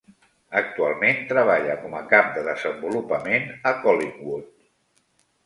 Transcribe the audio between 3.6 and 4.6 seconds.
a Collingwood.